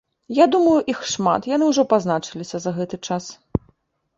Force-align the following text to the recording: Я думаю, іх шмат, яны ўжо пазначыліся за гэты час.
Я 0.35 0.45
думаю, 0.53 0.77
іх 0.93 1.03
шмат, 1.11 1.47
яны 1.51 1.67
ўжо 1.73 1.85
пазначыліся 1.91 2.57
за 2.65 2.75
гэты 2.79 2.97
час. 3.11 3.29